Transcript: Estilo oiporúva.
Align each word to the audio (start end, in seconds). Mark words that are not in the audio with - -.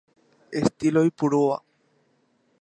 Estilo 0.61 0.97
oiporúva. 1.05 1.57